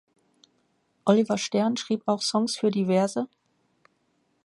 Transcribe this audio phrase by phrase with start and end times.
[1.05, 2.89] Oliver Stern schrieb auch Songs für div.